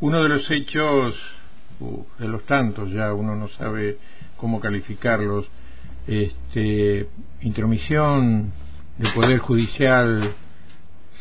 uno 0.00 0.22
de 0.22 0.28
los 0.28 0.50
hechos, 0.50 1.14
de 2.18 2.28
los 2.28 2.44
tantos 2.44 2.90
ya, 2.90 3.12
uno 3.12 3.34
no 3.34 3.48
sabe 3.48 3.98
cómo 4.36 4.60
calificarlos, 4.60 5.46
este, 6.06 7.08
intromisión 7.42 8.52
del 8.96 9.12
Poder 9.12 9.38
Judicial 9.38 10.34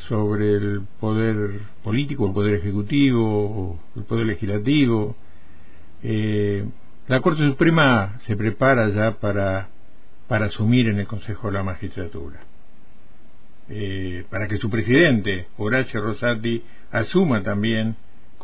sobre 0.08 0.56
el 0.56 0.82
Poder 1.00 1.60
Político, 1.84 2.28
el 2.28 2.34
Poder 2.34 2.56
Ejecutivo, 2.56 3.80
el 3.96 4.04
Poder 4.04 4.26
Legislativo. 4.28 5.16
Eh, 6.04 6.66
la 7.08 7.22
Corte 7.22 7.46
Suprema 7.48 8.20
se 8.26 8.36
prepara 8.36 8.90
ya 8.90 9.12
para, 9.20 9.70
para 10.28 10.46
asumir 10.46 10.88
en 10.88 11.00
el 11.00 11.08
Consejo 11.08 11.48
de 11.48 11.54
la 11.54 11.64
Magistratura. 11.64 12.40
Eh, 13.70 14.24
para 14.30 14.48
que 14.48 14.58
su 14.58 14.70
presidente, 14.70 15.48
Horacio 15.58 16.00
Rosati, 16.00 16.64
asuma 16.92 17.44
también 17.44 17.98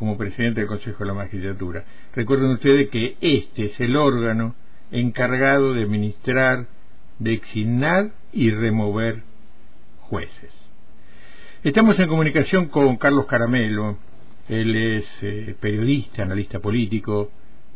como 0.03 0.17
presidente 0.17 0.59
del 0.59 0.67
Consejo 0.67 0.99
de 0.99 1.05
la 1.05 1.13
Magistratura. 1.13 1.85
Recuerden 2.13 2.51
ustedes 2.51 2.89
que 2.89 3.15
este 3.21 3.67
es 3.67 3.79
el 3.79 3.95
órgano 3.95 4.53
encargado 4.91 5.73
de 5.73 5.83
administrar, 5.83 6.67
de 7.19 7.31
exignar 7.31 8.11
y 8.33 8.49
remover 8.51 9.23
jueces. 10.01 10.51
Estamos 11.63 11.97
en 11.99 12.09
comunicación 12.09 12.65
con 12.65 12.97
Carlos 12.97 13.27
Caramelo, 13.27 13.97
él 14.49 14.75
es 14.75 15.05
eh, 15.21 15.55
periodista, 15.57 16.23
analista 16.23 16.59
político, 16.59 17.31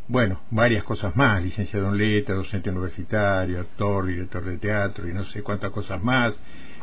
bueno, 0.09 0.41
varias 0.51 0.83
cosas 0.83 1.15
más, 1.15 1.41
licenciado 1.41 1.87
en 1.87 1.97
letras, 1.97 2.39
docente 2.39 2.69
universitario, 2.69 3.61
actor, 3.61 4.05
director 4.05 4.43
de 4.43 4.57
teatro 4.57 5.07
y 5.07 5.13
no 5.13 5.23
sé 5.27 5.43
cuántas 5.43 5.71
cosas 5.71 6.03
más. 6.03 6.33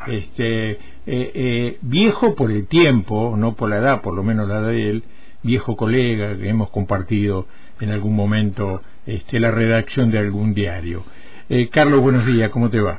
Este, 0.07 0.71
eh, 0.71 0.79
eh, 1.07 1.79
viejo 1.83 2.35
por 2.35 2.51
el 2.51 2.67
tiempo, 2.67 3.37
no 3.37 3.55
por 3.55 3.69
la 3.69 3.77
edad, 3.77 4.01
por 4.01 4.15
lo 4.15 4.23
menos 4.23 4.49
la 4.49 4.63
de 4.63 4.89
él, 4.89 5.05
viejo 5.45 5.77
colega 5.77 6.37
que 6.37 6.49
hemos 6.49 6.71
compartido 6.71 7.47
en 7.81 7.91
algún 7.91 8.17
momento 8.17 8.83
este, 9.07 9.39
la 9.39 9.51
redacción 9.51 10.11
de 10.11 10.19
algún 10.19 10.55
diario. 10.55 11.05
Eh, 11.49 11.69
Carlos, 11.69 12.01
buenos 12.01 12.27
días, 12.27 12.51
¿cómo 12.51 12.71
te 12.71 12.81
va? 12.81 12.99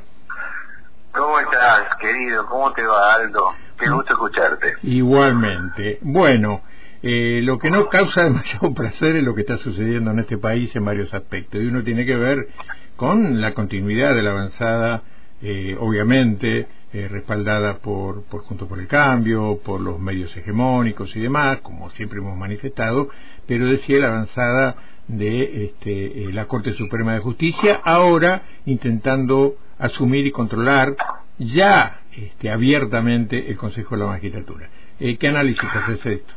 ¿Cómo 1.12 1.40
estás, 1.40 1.96
querido? 2.00 2.46
¿Cómo 2.46 2.72
te 2.72 2.82
va, 2.82 3.14
Aldo? 3.14 3.48
Qué 3.78 3.90
gusto 3.90 4.12
escucharte. 4.12 4.74
Igualmente. 4.82 5.98
Bueno, 6.02 6.62
eh, 7.02 7.40
lo 7.42 7.58
que 7.58 7.70
no 7.70 7.88
causa 7.88 8.24
demasiado 8.24 8.72
placer 8.74 9.16
es 9.16 9.24
lo 9.24 9.34
que 9.34 9.40
está 9.40 9.56
sucediendo 9.58 10.12
en 10.12 10.20
este 10.20 10.38
país 10.38 10.74
en 10.76 10.84
varios 10.84 11.12
aspectos. 11.12 11.60
Y 11.60 11.66
uno 11.66 11.82
tiene 11.82 12.06
que 12.06 12.16
ver 12.16 12.48
con 12.96 13.40
la 13.40 13.54
continuidad 13.54 14.14
de 14.14 14.22
la 14.22 14.30
avanzada, 14.30 15.02
eh, 15.42 15.76
obviamente, 15.80 16.68
eh, 16.96 17.08
respaldada 17.08 17.78
por, 17.78 18.24
por 18.24 18.40
Junto 18.42 18.66
por 18.66 18.78
el 18.78 18.88
Cambio, 18.88 19.60
por 19.62 19.82
los 19.82 19.98
medios 19.98 20.34
hegemónicos 20.34 21.14
y 21.14 21.20
demás, 21.20 21.58
como 21.58 21.90
siempre 21.90 22.20
hemos 22.20 22.36
manifestado, 22.38 23.10
pero 23.46 23.66
decía 23.66 23.98
la 23.98 24.08
avanzada 24.08 24.76
de 25.06 25.66
este, 25.66 26.24
eh, 26.24 26.32
la 26.32 26.46
Corte 26.46 26.72
Suprema 26.72 27.12
de 27.12 27.20
Justicia, 27.20 27.82
ahora 27.84 28.44
intentando 28.64 29.56
asumir 29.78 30.26
y 30.26 30.30
controlar 30.30 30.96
ya 31.36 32.00
este, 32.16 32.50
abiertamente 32.50 33.50
el 33.50 33.58
Consejo 33.58 33.94
de 33.94 34.00
la 34.00 34.10
Magistratura. 34.12 34.70
Eh, 34.98 35.18
¿Qué 35.18 35.28
análisis 35.28 35.68
haces 35.68 36.06
esto? 36.06 36.34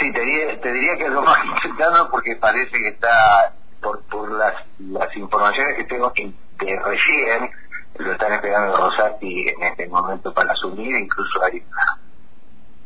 Sí, 0.00 0.12
te 0.14 0.20
diría, 0.20 0.60
te 0.62 0.72
diría 0.72 0.96
que 0.96 1.04
es 1.04 1.12
lo 1.12 1.20
más 1.20 1.38
intentando 1.44 2.08
porque 2.10 2.36
parece 2.36 2.70
que 2.70 2.88
está, 2.88 3.52
por, 3.82 4.02
por 4.04 4.32
las, 4.32 4.54
las 4.78 5.14
informaciones 5.14 5.76
que 5.76 5.84
tengo 5.84 6.10
que, 6.14 6.32
que 6.58 6.80
recién, 6.80 7.50
lo 7.98 8.12
están 8.12 8.32
esperando 8.32 8.76
Rosati 8.76 9.48
en 9.48 9.62
este 9.62 9.86
momento 9.88 10.32
para 10.32 10.52
asumir, 10.52 10.96
incluso 10.96 11.42
hay 11.44 11.62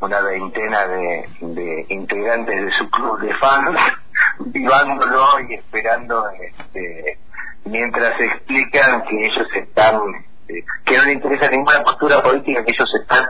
una, 0.01 0.21
veintena 0.21 0.87
de, 0.87 1.29
de, 1.41 1.87
integrantes 1.89 2.65
de 2.65 2.71
su 2.79 2.91
club 2.91 3.21
de 3.21 3.34
fans 3.34 3.79
vivándolo 4.39 5.41
y 5.49 5.55
esperando 5.55 6.29
este, 6.31 7.19
mientras 7.65 8.21
explican 8.21 9.05
que 9.05 9.27
ellos 9.27 9.49
están 9.55 10.01
este, 10.47 10.65
que 10.84 10.97
no 10.97 11.05
le 11.05 11.12
interesa 11.15 11.49
ninguna 11.49 11.83
postura 11.83 12.22
política 12.22 12.65
que 12.65 12.72
ellos 12.72 12.89
están 13.00 13.27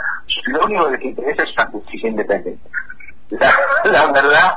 lo 0.47 0.65
único 0.65 0.85
que 0.87 0.91
les 0.93 1.05
interesa 1.07 1.43
es 1.43 1.53
una 1.57 1.67
justicia 1.67 2.09
independiente. 2.11 2.69
La, 3.85 4.13
verdad 4.13 4.55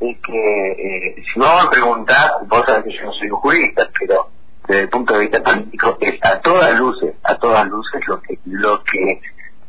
es 0.00 0.18
que 0.20 0.70
eh, 0.70 1.24
si 1.32 1.40
vamos 1.40 1.66
a 1.66 1.70
preguntar 1.70 2.30
vos 2.46 2.64
sabés 2.66 2.84
que 2.84 2.92
yo 2.92 3.04
no 3.04 3.12
soy 3.12 3.30
un 3.30 3.40
jurista 3.40 3.88
pero 3.98 4.28
desde 4.66 4.82
el 4.82 4.88
punto 4.88 5.14
de 5.14 5.20
vista 5.20 5.42
político 5.42 5.98
es 6.00 6.18
a 6.24 6.40
todas 6.40 6.78
luces, 6.78 7.14
a 7.22 7.36
todas 7.36 7.66
luces 7.68 8.00
lo 8.06 8.20
que 8.20 8.38
lo 8.46 8.82
que 8.84 9.20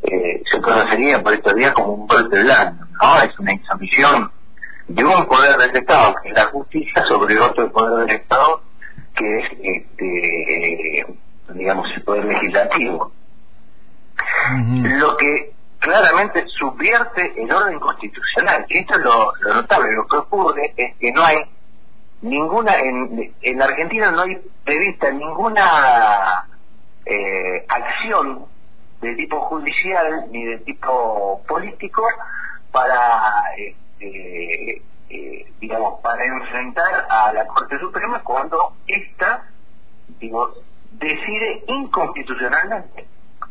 eh, 0.04 0.44
se 0.52 0.62
conocería 0.62 1.22
por 1.22 1.34
estos 1.34 1.56
días 1.56 1.74
como 1.74 1.94
un 1.94 2.08
golpe 2.08 2.42
blando, 2.44 2.86
¿no? 3.02 3.22
Es 3.22 3.38
una 3.40 3.54
insumisión 3.54 4.32
de 4.88 5.04
un 5.04 5.26
poder 5.26 5.58
del 5.58 5.76
Estado, 5.76 6.14
que 6.22 6.30
es 6.30 6.36
la 6.36 6.46
justicia, 6.46 7.04
sobre 7.08 7.40
otro 7.40 7.72
poder 7.72 8.06
del 8.06 8.16
Estado, 8.18 8.62
que 9.16 9.40
es, 9.40 9.46
este, 9.64 11.06
digamos, 11.54 11.88
el 11.96 12.04
poder 12.04 12.26
legislativo. 12.26 13.12
Lo 14.84 15.18
que 15.18 15.54
claramente 15.80 16.46
subvierte 16.48 17.34
el 17.42 17.52
orden 17.52 17.80
constitucional, 17.80 18.66
que 18.70 18.80
esto 18.80 18.98
es 18.98 19.04
lo, 19.04 19.34
lo 19.42 19.54
notable, 19.56 19.96
lo 19.96 20.06
que 20.08 20.18
ocurre 20.18 20.74
es 20.78 20.96
que 20.98 21.12
no 21.12 21.24
hay 21.24 21.38
ninguna 22.26 22.76
en, 22.80 23.34
en 23.42 23.62
Argentina 23.62 24.12
no 24.12 24.22
hay 24.22 24.38
prevista 24.64 25.12
ninguna 25.12 26.48
eh, 27.06 27.66
acción 27.68 28.46
de 29.02 29.16
tipo 29.16 29.40
judicial 29.42 30.26
ni 30.32 30.44
de 30.44 30.58
tipo 30.60 31.44
político 31.48 32.04
para 32.72 33.32
este, 33.58 34.82
eh, 35.10 35.54
digamos 35.60 36.02
para 36.02 36.26
enfrentar 36.26 37.06
a 37.10 37.32
la 37.32 37.46
Corte 37.46 37.78
Suprema 37.80 38.24
cuando 38.24 38.74
esta 38.88 39.44
digo 40.20 40.52
decide 40.94 41.64
inconstitucionalmente. 41.68 43.06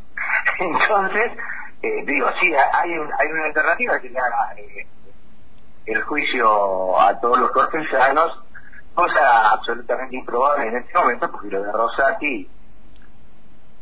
Entonces 0.59 1.33
eh, 1.81 2.05
digo 2.07 2.29
sí 2.41 2.53
hay 2.53 2.91
hay 2.91 3.29
una 3.31 3.45
alternativa 3.45 4.01
que 4.01 4.09
es 4.09 4.87
el 5.87 6.03
juicio 6.03 7.01
a 7.01 7.21
todos 7.21 7.39
los 7.39 7.53
cortesanos 7.53 8.44
cosa 8.95 9.51
absolutamente 9.51 10.17
improbable 10.17 10.69
en 10.69 10.77
este 10.77 10.99
momento, 10.99 11.31
porque 11.31 11.49
lo 11.49 11.63
de 11.63 11.73
Rosati, 11.73 12.49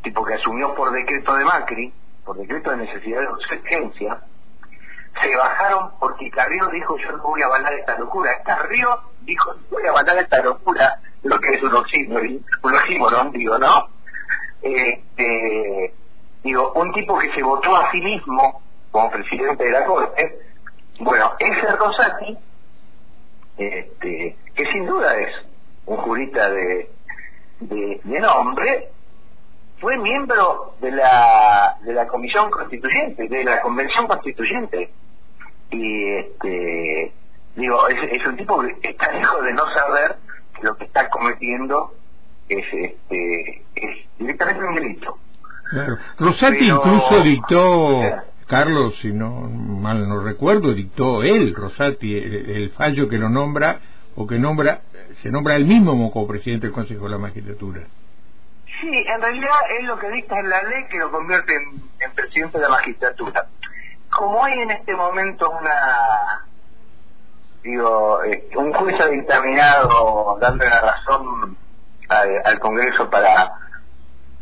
tipo 0.03 0.25
que 0.25 0.33
asumió 0.33 0.73
por 0.75 0.91
decreto 0.91 1.35
de 1.35 1.45
Macri, 1.45 1.93
por 2.25 2.37
decreto 2.37 2.71
de 2.71 2.77
necesidad 2.77 3.21
de 3.21 3.27
urgencia, 3.27 4.19
se 5.21 5.35
bajaron 5.35 5.91
porque 5.99 6.29
Carrió 6.31 6.67
dijo 6.67 6.97
yo 6.97 7.11
no 7.11 7.23
voy 7.23 7.41
a 7.41 7.45
avalar 7.45 7.73
esta 7.73 7.97
locura. 7.97 8.31
Carrió 8.43 8.99
dijo 9.21 9.53
no 9.53 9.61
voy 9.69 9.85
a 9.85 9.89
avalar 9.91 10.17
esta 10.17 10.41
locura, 10.41 10.99
lo 11.23 11.39
que 11.39 11.53
es 11.53 11.63
un 11.63 11.75
oxímoron, 11.75 13.31
digo, 13.31 13.57
¿no? 13.59 13.87
Este, 14.61 15.93
digo, 16.43 16.71
un 16.73 16.91
tipo 16.93 17.17
que 17.19 17.33
se 17.33 17.43
votó 17.43 17.75
a 17.75 17.91
sí 17.91 18.01
mismo 18.01 18.61
como 18.91 19.11
presidente 19.11 19.63
de 19.63 19.71
la 19.71 19.85
Corte, 19.85 20.39
bueno, 20.99 21.33
ese 21.39 21.75
Rosati 21.75 22.37
este, 23.57 24.35
que 24.55 24.65
sin 24.71 24.85
duda 24.85 25.15
es 25.17 25.31
un 25.85 25.97
jurista 25.97 26.49
de, 26.49 26.89
de, 27.59 28.19
nombre, 28.19 28.89
fue 29.79 29.97
miembro 29.97 30.75
de 30.81 30.91
la, 30.91 31.77
de 31.81 31.93
la 31.93 32.07
Comisión 32.07 32.49
Constituyente, 32.49 33.27
de 33.27 33.43
la 33.43 33.61
Convención 33.61 34.07
Constituyente. 34.07 34.91
Y 35.71 36.11
este, 36.13 37.13
digo, 37.55 37.87
es, 37.89 38.25
un 38.25 38.37
tipo 38.37 38.61
que 38.81 38.89
está 38.89 39.11
lejos 39.11 39.43
de 39.43 39.53
no 39.53 39.63
saber 39.73 40.15
que 40.55 40.63
lo 40.63 40.75
que 40.75 40.85
está 40.85 41.09
cometiendo 41.09 41.91
es, 42.47 42.65
este, 42.71 43.63
es 43.75 44.07
directamente 44.19 44.63
un 44.63 44.75
delito. 44.75 45.17
Claro. 45.69 45.97
Rosati 46.19 46.69
incluso 46.69 47.23
dictó, 47.23 48.01
Carlos, 48.47 48.95
si 49.01 49.11
no 49.11 49.41
mal 49.49 50.07
no 50.07 50.21
recuerdo, 50.21 50.73
dictó 50.73 51.23
él, 51.23 51.53
Rosati, 51.55 52.15
el, 52.15 52.71
fallo 52.71 53.07
que 53.07 53.17
lo 53.17 53.29
nombra 53.29 53.79
o 54.15 54.27
que 54.27 54.37
nombra 54.37 54.81
se 55.21 55.29
nombra 55.29 55.55
él 55.55 55.65
mismo 55.65 56.11
como 56.11 56.27
presidente 56.27 56.67
del 56.67 56.73
Consejo 56.73 57.05
de 57.05 57.11
la 57.11 57.17
Magistratura. 57.17 57.81
Sí, 58.65 59.05
en 59.07 59.21
realidad 59.21 59.55
es 59.79 59.85
lo 59.85 59.97
que 59.97 60.09
dicta 60.09 60.39
en 60.39 60.49
la 60.49 60.63
ley 60.63 60.85
que 60.89 60.97
lo 60.97 61.11
convierte 61.11 61.53
en, 61.55 62.11
presidente 62.13 62.57
de 62.57 62.63
la 62.63 62.69
magistratura. 62.69 63.45
Como 64.09 64.43
hay 64.43 64.59
en 64.59 64.71
este 64.71 64.95
momento 64.95 65.49
una, 65.49 66.45
digo, 67.63 68.23
eh, 68.23 68.49
un 68.55 68.75
ha 68.75 69.07
dictaminado 69.07 70.37
dando 70.39 70.65
la 70.65 70.81
razón 70.81 71.57
al 72.09 72.59
Congreso 72.59 73.09
para 73.09 73.53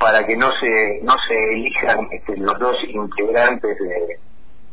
para 0.01 0.25
que 0.25 0.35
no 0.35 0.51
se 0.59 0.99
no 1.03 1.15
se 1.27 1.53
elijan 1.53 2.07
este, 2.11 2.35
los 2.37 2.57
dos 2.57 2.75
integrantes 2.87 3.77
de 3.77 4.19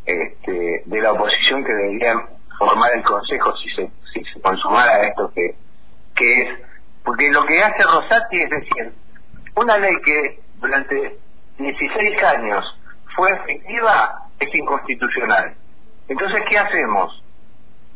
este, 0.07 0.83
de 0.87 1.03
la 1.03 1.13
oposición 1.13 1.63
que 1.63 1.73
deberían 1.75 2.27
formar 2.59 2.93
el 2.95 3.05
consejo 3.05 3.55
si 3.59 3.69
se 3.71 3.91
si 4.13 4.25
se 4.25 4.41
consumara 4.41 5.07
esto 5.07 5.31
que 5.35 5.55
que 6.17 6.43
es. 6.43 6.49
Porque 7.05 7.31
lo 7.31 7.45
que 7.45 7.63
hace 7.63 7.83
Rosati 7.83 8.41
es 8.41 8.51
decir 8.51 8.93
una 9.55 9.77
ley 9.77 9.95
que 10.03 10.41
durante 10.61 11.19
16 11.59 12.23
años 12.23 12.65
fue 13.15 13.31
efectiva 13.33 14.23
es 14.41 14.55
inconstitucional. 14.55 15.55
Entonces 16.09 16.43
qué 16.49 16.59
hacemos 16.59 17.23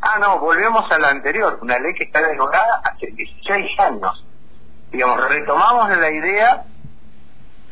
Ah, 0.05 0.19
no, 0.19 0.41
volvemos 0.41 0.91
a 0.91 0.99
la 0.99 1.11
anterior, 1.11 1.61
una 1.63 1.79
ley 1.79 1.95
que 1.95 2.03
está 2.03 2.21
derogada 2.21 2.83
hace 2.83 3.07
16 3.07 3.79
años. 3.79 4.25
Digamos, 4.91 5.29
retomamos 5.29 5.97
la 5.97 6.11
idea 6.11 6.65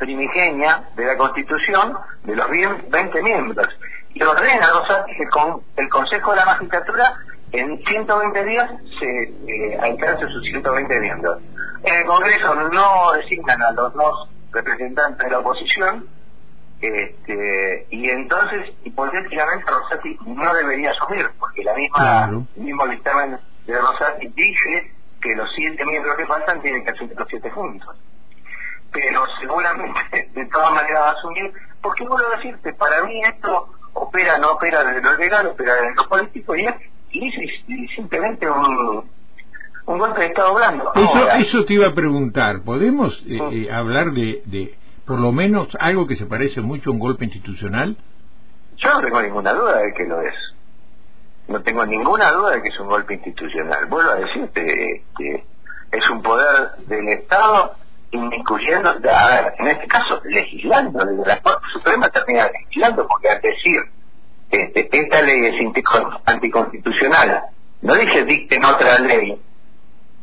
primigenia 0.01 0.83
de 0.95 1.05
la 1.05 1.15
Constitución 1.15 1.95
de 2.23 2.35
los 2.35 2.47
20 2.49 3.21
miembros 3.21 3.67
y 4.15 4.23
ordena 4.23 4.65
a 4.65 4.71
Rosati 4.71 5.15
que 5.15 5.27
con 5.27 5.61
el 5.77 5.89
Consejo 5.89 6.31
de 6.31 6.37
la 6.37 6.45
Magistratura 6.45 7.13
en 7.51 7.77
120 7.85 8.45
días 8.45 8.71
se 8.99 9.23
eh, 9.23 9.77
alcance 9.79 10.25
sus 10.27 10.43
120 10.43 10.99
miembros. 10.99 11.37
En 11.83 11.93
el 11.93 12.05
Congreso 12.05 12.55
no 12.55 13.11
designan 13.13 13.61
a 13.61 13.71
los 13.73 13.93
dos 13.93 14.29
representantes 14.51 15.23
de 15.23 15.31
la 15.31 15.39
oposición 15.39 16.07
este, 16.81 17.85
y 17.91 18.09
entonces 18.09 18.73
hipotéticamente 18.83 19.69
Rosati 19.69 20.17
no 20.25 20.53
debería 20.55 20.91
asumir 20.91 21.27
porque 21.39 21.63
la 21.63 21.75
misma 21.75 22.29
el 22.55 22.63
mismo 22.63 22.87
dictamen 22.87 23.37
de 23.67 23.79
Rosati 23.79 24.27
dice 24.29 24.91
que 25.21 25.35
los 25.35 25.47
siete 25.55 25.85
miembros 25.85 26.17
que 26.17 26.25
faltan 26.25 26.59
tienen 26.63 26.83
que 26.83 26.89
asumir 26.89 27.15
los 27.15 27.27
siete 27.29 27.51
juntos 27.51 27.95
pero 28.91 29.25
seguramente 29.39 30.29
de 30.33 30.45
todas 30.47 30.71
maneras 30.71 31.01
va 31.01 31.09
a 31.09 31.13
asumir 31.13 31.53
porque 31.81 32.07
vuelvo 32.07 32.27
a 32.27 32.37
decirte 32.37 32.73
para 32.73 33.03
mí 33.03 33.21
esto 33.23 33.67
opera 33.93 34.37
no 34.37 34.51
opera 34.51 34.83
desde 34.83 35.01
lo 35.01 35.17
legal 35.17 35.47
opera 35.47 35.75
desde 35.75 35.95
lo 35.95 36.07
político 36.07 36.55
y 36.55 36.65
es, 36.65 36.75
y 37.11 37.87
simplemente 37.89 38.49
un 38.49 39.09
un 39.85 39.97
golpe 39.97 40.21
de 40.21 40.27
Estado 40.27 40.53
blando. 40.53 40.91
Eso, 40.93 41.31
eso 41.31 41.65
te 41.65 41.73
iba 41.73 41.87
a 41.87 41.93
preguntar. 41.93 42.61
¿Podemos 42.63 43.13
eh, 43.27 43.39
eh, 43.51 43.71
hablar 43.71 44.11
de, 44.11 44.41
de, 44.45 44.75
por 45.05 45.19
lo 45.19 45.31
menos, 45.31 45.67
algo 45.79 46.07
que 46.07 46.15
se 46.15 46.25
parece 46.25 46.61
mucho 46.61 46.89
a 46.89 46.93
un 46.93 46.99
golpe 46.99 47.25
institucional? 47.25 47.97
Yo 48.77 48.93
no 48.93 49.01
tengo 49.01 49.21
ninguna 49.21 49.53
duda 49.53 49.77
de 49.79 49.93
que 49.93 50.05
lo 50.05 50.21
es. 50.21 50.35
No 51.47 51.61
tengo 51.61 51.85
ninguna 51.85 52.31
duda 52.31 52.51
de 52.51 52.61
que 52.61 52.69
es 52.69 52.79
un 52.79 52.87
golpe 52.87 53.15
institucional. 53.15 53.85
Vuelvo 53.87 54.11
a 54.11 54.15
decirte 54.15 55.03
que 55.17 55.43
es 55.91 56.09
un 56.09 56.21
poder 56.21 56.75
del 56.87 57.07
Estado 57.09 57.73
incluyendo, 58.11 58.89
a 58.89 59.27
ver, 59.27 59.53
en 59.59 59.67
este 59.67 59.87
caso, 59.87 60.21
legislando, 60.25 61.05
desde 61.05 61.25
la 61.25 61.41
Corte 61.41 61.65
Suprema 61.73 62.09
termina 62.09 62.47
legislando, 62.47 63.07
porque 63.07 63.29
al 63.29 63.41
decir, 63.41 63.79
este, 64.49 64.89
esta 64.91 65.21
ley 65.21 65.45
es 65.45 65.55
anticonstitucional, 66.25 67.43
no 67.81 67.95
dice 67.95 68.25
dicten 68.25 68.65
otra 68.65 68.99
ley, 68.99 69.39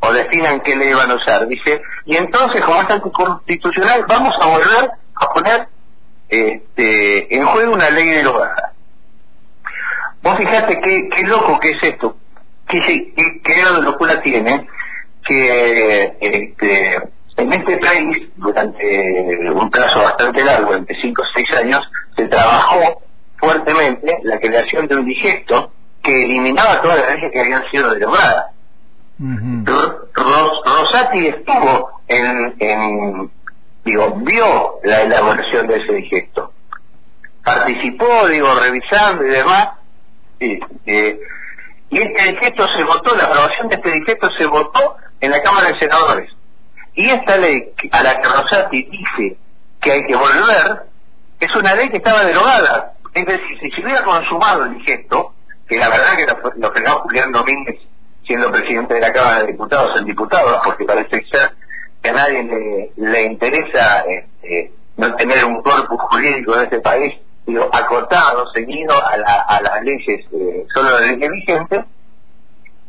o 0.01 0.13
definan 0.13 0.61
qué 0.61 0.75
ley 0.75 0.93
van 0.93 1.11
a 1.11 1.15
usar. 1.15 1.47
Dice, 1.47 1.81
y 2.05 2.15
entonces, 2.15 2.63
como 2.63 2.81
es 2.81 2.89
anticonstitucional, 2.89 4.05
vamos 4.07 4.33
a 4.39 4.45
volver 4.47 4.91
a 5.15 5.27
poner 5.33 5.67
este, 6.29 7.35
en 7.35 7.45
juego 7.47 7.73
una 7.73 7.89
ley 7.89 8.09
de 8.09 8.23
bajas. 8.23 8.71
Vos 10.21 10.37
fijate 10.37 10.79
qué, 10.81 11.09
qué 11.09 11.23
loco 11.23 11.59
que 11.59 11.71
es 11.71 11.83
esto, 11.83 12.17
qué, 12.67 12.81
qué, 13.15 13.41
qué 13.43 13.63
locura 13.81 14.21
tiene, 14.21 14.67
que 15.25 16.17
este, 16.19 17.01
en 17.39 17.53
este 17.53 17.77
país, 17.77 18.29
durante 18.35 19.51
un 19.51 19.69
plazo 19.69 20.03
bastante 20.03 20.43
largo, 20.43 20.75
entre 20.75 20.95
5 21.01 21.21
o 21.21 21.25
6 21.35 21.51
años, 21.63 21.91
se 22.15 22.25
trabajó 22.27 23.01
fuertemente 23.37 24.17
la 24.23 24.39
creación 24.39 24.87
de 24.87 24.95
un 24.97 25.05
digesto 25.05 25.71
que 26.03 26.25
eliminaba 26.25 26.81
todas 26.81 26.99
las 26.99 27.15
leyes 27.15 27.31
que 27.31 27.39
habían 27.39 27.63
sido 27.71 27.93
derogadas 27.93 28.53
Rosati 30.13 31.27
estuvo 31.27 32.01
en, 32.07 33.29
digo, 33.83 34.15
vio 34.21 34.79
la 34.83 35.01
elaboración 35.01 35.67
de 35.67 35.75
ese 35.75 35.93
digesto. 35.93 36.53
Participó, 37.43 38.27
digo, 38.27 38.53
revisando 38.55 39.25
y 39.25 39.29
demás. 39.29 39.69
Eh, 40.39 41.19
y 41.89 41.97
este 41.97 42.31
digesto 42.31 42.65
se 42.77 42.83
votó, 42.83 43.15
la 43.15 43.25
aprobación 43.25 43.67
de 43.67 43.75
este 43.75 43.91
digesto 43.91 44.29
se 44.37 44.45
votó 44.45 44.95
en 45.19 45.31
la 45.31 45.41
Cámara 45.41 45.69
de 45.69 45.79
Senadores. 45.79 46.31
Y 46.95 47.09
esta 47.09 47.37
ley 47.37 47.71
a 47.91 48.03
la 48.03 48.19
que 48.19 48.27
Rosati 48.27 48.83
dice 48.83 49.37
que 49.81 49.91
hay 49.91 50.05
que 50.05 50.15
volver, 50.15 50.83
es 51.39 51.55
una 51.55 51.75
ley 51.75 51.89
que 51.89 51.97
estaba 51.97 52.25
derogada. 52.25 52.93
Es 53.13 53.25
decir, 53.25 53.59
si 53.61 53.71
se 53.71 53.81
hubiera 53.81 54.03
consumado 54.03 54.65
el 54.65 54.77
digesto, 54.77 55.33
que 55.67 55.77
la 55.77 55.89
verdad 55.89 56.15
que 56.15 56.25
lo, 56.25 56.53
lo 56.57 56.71
frenó 56.71 56.99
Julián 56.99 57.31
Domínguez 57.31 57.79
siendo 58.25 58.51
presidente 58.51 58.93
de 58.93 58.99
la 58.99 59.11
Cámara 59.11 59.39
de 59.39 59.47
Diputados 59.47 59.99
en 59.99 60.05
diputados, 60.05 60.61
porque 60.63 60.85
parece 60.85 61.25
ser 61.25 61.49
que 62.01 62.09
a 62.09 62.13
nadie 62.13 62.91
le, 62.95 63.23
interesa 63.23 64.03
este, 64.07 64.71
no 64.97 65.15
tener 65.15 65.45
un 65.45 65.61
cuerpo 65.63 65.97
jurídico 65.97 66.55
en 66.55 66.63
este 66.63 66.79
país 66.79 67.15
digo, 67.47 67.67
acotado, 67.73 68.45
seguido 68.53 68.93
a, 68.93 69.45
a 69.47 69.61
las 69.61 69.83
leyes, 69.83 70.25
eh, 70.31 70.65
solo 70.73 70.91
las 70.91 71.01
leyes 71.01 71.31
vigentes. 71.31 71.85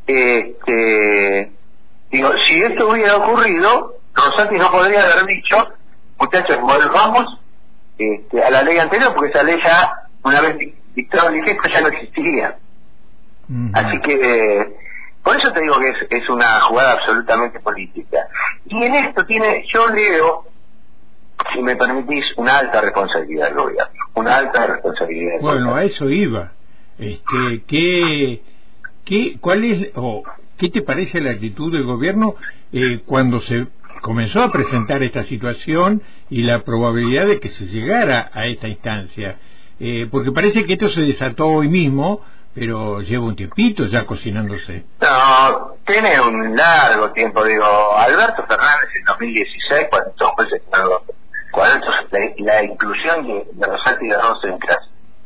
Este, 0.06 0.62
digo, 2.10 2.30
si 2.46 2.62
esto 2.62 2.88
hubiera 2.88 3.16
ocurrido, 3.16 3.94
Rosati 4.14 4.56
no 4.56 4.70
podría 4.70 5.02
haber 5.02 5.26
dicho, 5.26 5.56
muchachos, 6.18 6.60
volvamos 6.60 7.40
este, 7.98 8.42
a 8.42 8.50
la 8.50 8.62
ley 8.62 8.78
anterior, 8.78 9.12
porque 9.14 9.30
esa 9.30 9.42
ley 9.42 9.58
ya, 9.62 9.92
una 10.22 10.40
vez 10.40 10.56
dictado 10.94 11.28
el 11.28 11.44
ya 11.44 11.80
no 11.80 11.88
existiría. 11.88 12.56
Así 13.74 14.00
que 14.00 14.76
por 15.22 15.36
eso 15.36 15.52
te 15.52 15.60
digo 15.60 15.78
que 15.78 15.88
es, 15.88 16.22
es 16.22 16.28
una 16.28 16.60
jugada 16.62 16.92
absolutamente 16.92 17.60
política. 17.60 18.26
Y 18.66 18.82
en 18.82 18.94
esto 18.94 19.24
tiene, 19.26 19.64
yo 19.72 19.86
leo, 19.88 20.44
si 21.52 21.62
me 21.62 21.76
permitís, 21.76 22.24
una 22.36 22.58
alta 22.58 22.80
responsabilidad 22.80 23.48
del 23.48 23.54
gobierno. 23.54 23.92
Una 24.14 24.36
alta 24.36 24.66
responsabilidad. 24.66 25.40
bueno, 25.40 25.74
a 25.74 25.84
eso 25.84 26.08
iba. 26.08 26.52
Este, 26.98 27.62
¿qué, 27.66 28.42
qué, 29.04 29.36
¿Cuál 29.40 29.64
es, 29.64 29.90
o 29.94 30.22
qué 30.60 30.68
te 30.68 30.82
parece 30.82 31.20
la 31.20 31.30
actitud 31.30 31.72
del 31.72 31.84
gobierno 31.84 32.34
eh, 32.72 33.00
cuando 33.06 33.40
se 33.40 33.66
comenzó 34.02 34.42
a 34.42 34.52
presentar 34.52 35.02
esta 35.02 35.24
situación 35.24 36.02
y 36.28 36.42
la 36.42 36.62
probabilidad 36.62 37.26
de 37.26 37.40
que 37.40 37.48
se 37.48 37.66
llegara 37.66 38.30
a 38.32 38.46
esta 38.46 38.68
instancia? 38.68 39.38
Eh, 39.80 40.06
porque 40.10 40.30
parece 40.30 40.66
que 40.66 40.74
esto 40.74 40.90
se 40.90 41.00
desató 41.00 41.46
hoy 41.46 41.68
mismo 41.68 42.22
pero 42.52 43.00
lleva 43.00 43.26
un 43.26 43.36
tiempito 43.36 43.86
ya 43.86 44.04
cocinándose. 44.04 44.84
No, 45.00 45.76
tiene 45.86 46.20
un 46.20 46.56
largo 46.56 47.12
tiempo, 47.12 47.44
digo, 47.44 47.96
Alberto 47.96 48.44
Fernández 48.44 48.88
en 48.98 49.04
2016, 49.04 49.86
cuando 49.88 50.10
fue 50.34 50.46
cuando 51.52 51.86
la, 51.88 52.34
la 52.38 52.64
inclusión 52.64 53.26
de, 53.26 53.46
de 53.52 53.66
Rosati 53.66 54.06
y 54.06 54.10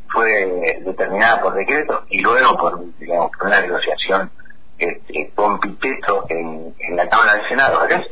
fue 0.08 0.80
determinada 0.84 1.40
por 1.40 1.54
decreto 1.54 2.04
y 2.08 2.20
luego 2.20 2.56
por, 2.56 2.80
digamos, 2.98 3.30
por 3.36 3.48
una 3.48 3.60
negociación 3.60 4.30
este, 4.78 5.30
con 5.34 5.58
Piteto 5.60 6.24
en, 6.28 6.74
en 6.78 6.96
la 6.96 7.08
Cámara 7.08 7.34
de 7.34 7.48
Senadores, 7.48 8.06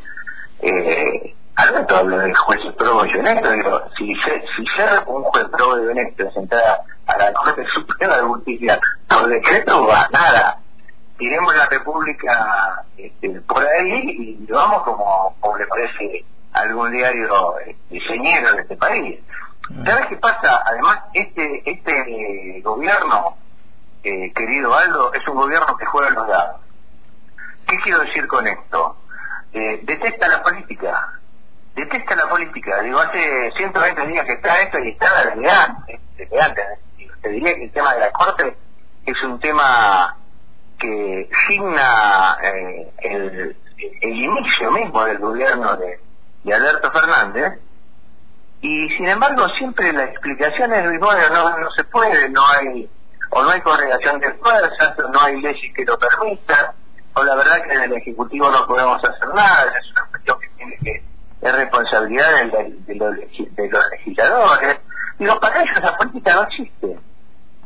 eh, 0.63 1.35
Alberto 1.57 1.97
habló 1.97 2.19
del 2.19 2.35
juez 2.35 2.61
pro 2.79 3.05
y 3.05 3.13
digo, 3.13 3.83
si 3.99 4.15
se, 4.15 4.41
si 4.57 4.65
un 5.07 5.23
juez 5.25 5.45
pro 5.51 5.83
y 5.83 5.87
honesto 5.87 6.31
sentada 6.33 6.81
a 7.07 7.19
la 7.19 7.33
Corte 7.33 7.65
Suprema 7.75 8.17
de 8.17 8.23
Justicia 8.23 8.81
por 9.09 9.29
decreto, 9.29 9.87
va 9.87 10.09
nada. 10.11 10.59
Tiremos 11.19 11.55
la 11.55 11.67
República 11.67 12.85
este, 12.97 13.41
por 13.43 13.63
ahí 13.63 14.39
y 14.41 14.47
vamos 14.51 14.83
como, 14.83 15.37
como 15.41 15.59
le 15.59 15.67
parece 15.67 16.25
algún 16.53 16.91
diario 16.91 17.55
diseñero 17.91 18.49
este, 18.49 18.57
de 18.57 18.63
este 18.63 18.77
país. 18.77 19.21
Ah. 19.71 19.83
¿Sabes 19.85 20.07
qué 20.09 20.17
pasa? 20.17 20.63
Además, 20.65 21.01
este 21.13 21.63
este 21.67 22.61
gobierno, 22.63 23.37
eh, 24.03 24.33
querido 24.35 24.75
Aldo, 24.75 25.13
es 25.13 25.27
un 25.29 25.37
gobierno 25.37 25.77
que 25.77 25.87
juega 25.87 26.11
los 26.11 26.27
dados. 26.27 26.61
¿Qué 27.67 27.77
quiero 27.85 28.01
decir 28.01 28.27
con 28.27 28.47
esto? 28.47 28.97
Eh, 29.53 29.81
detesta 29.85 30.29
la 30.29 30.43
política 30.43 31.21
detesta 31.75 32.15
la 32.15 32.29
política. 32.29 32.83
Digo, 32.83 32.99
hace 33.01 33.51
120 33.57 34.07
días 34.09 34.27
que 34.27 34.35
está 34.35 34.61
esto 34.63 34.79
y 34.79 34.91
está 34.91 35.25
desde 35.25 35.51
antes. 35.51 36.01
Desde 36.17 36.41
antes. 36.41 36.65
Te 37.21 37.29
diría 37.29 37.55
que 37.55 37.65
el 37.65 37.73
tema 37.73 37.95
de 37.95 38.01
la 38.01 38.11
Corte 38.11 38.57
es 39.07 39.23
un 39.25 39.39
tema 39.41 40.17
que 40.79 41.29
signa 41.47 42.37
eh, 42.43 42.93
el, 42.99 43.57
inicio 44.03 44.73
mismo 44.73 45.05
del 45.05 45.19
gobierno 45.19 45.77
de, 45.77 46.01
de, 46.43 46.55
Alberto 46.55 46.91
Fernández. 46.91 47.61
Y 48.61 48.89
sin 48.97 49.09
embargo, 49.09 49.49
siempre 49.51 49.93
la 49.93 50.05
explicación 50.05 50.73
es: 50.73 51.01
bueno, 51.01 51.29
no, 51.31 51.59
no 51.59 51.71
se 51.71 51.85
puede, 51.85 52.29
no 52.31 52.47
hay, 52.47 52.89
o 53.35 53.43
no 53.43 53.51
hay 53.51 53.61
correlación 53.63 54.21
de 54.21 54.31
fuerzas, 54.35 54.99
o 54.99 55.09
no 55.09 55.23
hay 55.23 55.41
leyes 55.41 55.75
que 55.75 55.85
lo 55.87 55.99
permitan, 55.99 56.67
o 57.15 57.25
la 57.25 57.35
verdad 57.35 57.63
que 57.63 57.73
en 57.73 57.81
el 57.81 57.93
Ejecutivo 57.95 58.51
no 58.51 58.67
podemos 58.67 59.03
hacer 59.03 59.29
nada, 59.35 59.73
es 59.79 59.91
una 59.91 60.07
cuestión 60.11 60.41
que 60.41 60.49
tiene 60.51 60.79
que 60.79 61.03
es 61.41 61.53
responsabilidad 61.53 62.45
de, 62.87 62.95
los, 62.95 63.17
legisladores. 63.91 64.81
Digo, 65.19 65.41
para 65.41 65.63
ellos 65.63 65.81
la 65.83 65.97
política 65.97 66.35
no 66.35 66.43
existe. 66.43 66.99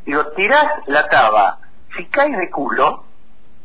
Digo, 0.05 0.27
tirás 0.37 0.87
la 0.87 1.09
taba, 1.09 1.59
si 1.97 2.07
caes 2.07 2.39
de 2.39 2.49
culo, 2.49 3.05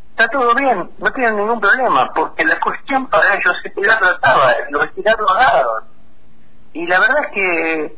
está 0.10 0.28
todo 0.28 0.56
bien, 0.56 0.90
no 0.98 1.12
tienen 1.12 1.38
ningún 1.38 1.62
problema, 1.62 2.12
porque 2.14 2.44
la 2.44 2.60
cuestión 2.60 3.08
para 3.08 3.36
ellos 3.36 3.56
es 3.64 3.74
tirar 3.76 4.02
la 4.02 4.18
taba, 4.20 4.54
no 4.72 4.82
es 4.82 4.94
tirar 4.96 5.18
los 5.20 5.34
dados. 5.34 5.84
Y 6.74 6.88
la 6.88 7.00
verdad 7.00 7.24
es 7.26 7.32
que, 7.32 7.96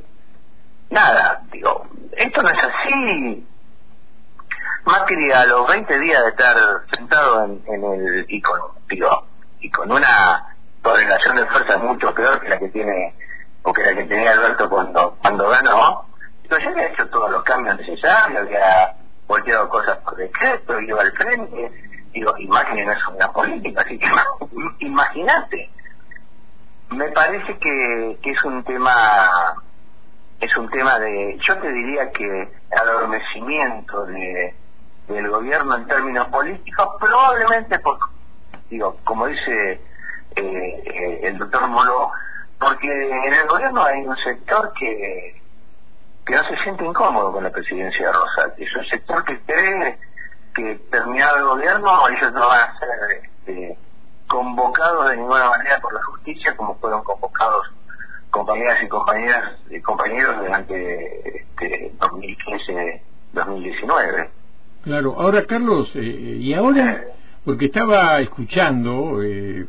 nada, 0.90 1.42
digo, 1.52 1.88
esto 2.12 2.42
no 2.42 2.50
es 2.50 2.60
así. 2.64 3.48
Macri 4.86 5.32
a 5.32 5.46
los 5.46 5.68
20 5.68 6.00
días 6.00 6.24
de 6.24 6.30
estar 6.30 6.58
sentado 6.90 7.46
en, 7.46 7.84
el 7.84 8.26
y 8.28 8.42
con, 8.42 8.60
y 9.60 9.70
con 9.70 9.92
una 9.92 10.56
correlación 10.82 11.38
de 11.38 11.46
fuerzas 11.46 11.82
mucho 11.82 12.14
peor 12.14 12.42
que 12.42 12.50
la 12.50 12.60
que 12.60 12.68
tiene 12.70 13.16
o 13.62 13.72
que 13.72 13.82
la 13.82 13.96
que 13.96 14.04
tenía 14.04 14.32
Alberto 14.32 14.70
cuando 14.70 15.18
cuando 15.22 15.48
ganó, 15.50 16.06
entonces 16.44 16.66
ya 16.66 16.72
había 16.72 16.88
hecho 16.88 17.08
todos 17.08 17.32
los 17.32 17.44
cambios 17.44 17.78
necesarios, 17.78 18.42
había 18.42 18.96
volteado 19.26 19.70
cosas 19.70 19.98
por 20.00 20.18
decreto, 20.18 20.80
iba 20.82 21.02
al 21.02 21.14
frente, 21.14 21.72
digo, 22.12 22.34
y 22.38 22.48
Macri 22.48 22.86
no 22.86 22.92
es 22.92 23.08
una 23.08 23.32
política, 23.32 23.82
así 23.82 23.98
que 23.98 24.08
imagínate. 24.80 25.70
Me 26.90 27.10
parece 27.10 27.58
que, 27.58 28.20
que 28.22 28.32
es 28.32 28.44
un 28.44 28.64
tema 28.66 29.56
es 30.42 30.58
un 30.58 30.70
tema 30.70 31.00
de, 31.00 31.40
yo 31.48 31.58
te 31.58 31.72
diría 31.72 32.12
que 32.12 32.52
adormecimiento 32.70 34.06
de, 34.08 34.54
del 35.08 35.30
gobierno 35.30 35.76
en 35.78 35.88
términos 35.88 36.28
políticos, 36.30 36.88
probablemente 37.00 37.80
por, 37.80 37.98
digo, 38.70 38.98
como 39.04 39.28
dice 39.28 39.82
eh, 40.36 40.84
eh, 40.86 41.20
el 41.24 41.38
doctor 41.38 41.68
Molo, 41.68 42.12
porque 42.60 42.88
en 42.88 43.34
el 43.34 43.48
gobierno 43.48 43.84
hay 43.84 44.02
un 44.02 44.16
sector 44.18 44.72
que, 44.74 45.42
que 46.26 46.36
no 46.36 46.44
se 46.44 46.58
siente 46.64 46.86
incómodo 46.86 47.32
con 47.32 47.44
la 47.44 47.52
presidencia 47.52 48.08
de 48.08 48.14
Rosati, 48.14 48.64
es 48.64 48.76
un 48.76 48.86
sector 48.86 49.24
que 49.26 49.40
cree 49.42 50.00
que 50.56 50.76
terminado 50.90 51.38
el 51.38 51.44
gobierno 51.46 52.08
ellos 52.10 52.32
no 52.34 52.48
van 52.48 52.62
a 52.62 52.80
ser 52.80 52.90
este, 53.24 53.78
convocados 54.28 55.10
de 55.10 55.18
ninguna 55.18 55.50
manera 55.50 55.80
por 55.80 55.94
la 55.94 56.04
justicia 56.04 56.56
como 56.56 56.76
fueron 56.76 57.04
convocados 57.04 57.68
compañeras 58.30 58.82
y 58.84 58.88
compañeras 58.88 59.54
y 59.70 59.80
compañeros 59.82 60.38
durante 60.40 61.38
este, 61.38 61.92
2015-2019. 63.34 64.30
Claro, 64.84 65.16
ahora 65.18 65.46
Carlos, 65.46 65.90
eh, 65.96 66.40
y 66.42 66.54
ahora, 66.54 67.04
porque 67.46 67.68
estaba 67.68 68.20
escuchando 68.20 69.24
eh, 69.24 69.66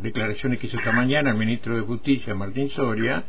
declaraciones 0.00 0.58
que 0.58 0.68
hizo 0.68 0.78
esta 0.78 0.90
mañana 0.90 1.30
el 1.30 1.36
ministro 1.36 1.76
de 1.76 1.82
Justicia, 1.82 2.34
Martín 2.34 2.70
Soria, 2.70 3.24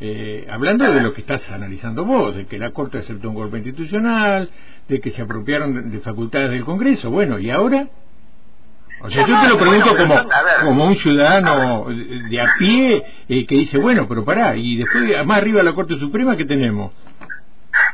eh, 0.00 0.46
hablando 0.50 0.90
de 0.90 1.02
lo 1.02 1.12
que 1.12 1.20
estás 1.20 1.50
analizando 1.50 2.06
vos, 2.06 2.34
de 2.34 2.46
que 2.46 2.58
la 2.58 2.70
Corte 2.70 2.96
aceptó 2.96 3.28
un 3.28 3.34
golpe 3.34 3.58
institucional, 3.58 4.48
de 4.88 5.00
que 5.00 5.10
se 5.10 5.20
apropiaron 5.20 5.90
de 5.90 5.98
facultades 6.00 6.50
del 6.50 6.64
Congreso, 6.64 7.10
bueno, 7.10 7.38
¿y 7.38 7.50
ahora? 7.50 7.86
O 9.02 9.10
sea, 9.10 9.26
yo 9.26 9.40
te 9.42 9.48
lo 9.50 9.58
pregunto 9.58 9.96
como, 9.98 10.14
como 10.64 10.84
un 10.86 10.96
ciudadano 10.96 11.88
de 11.88 12.40
a 12.40 12.46
pie 12.58 13.04
eh, 13.28 13.44
que 13.44 13.54
dice, 13.54 13.76
bueno, 13.76 14.08
pero 14.08 14.24
pará, 14.24 14.56
y 14.56 14.76
después 14.76 15.26
más 15.26 15.36
arriba 15.36 15.58
de 15.58 15.64
la 15.64 15.74
Corte 15.74 15.98
Suprema, 15.98 16.38
¿qué 16.38 16.46
tenemos? 16.46 16.92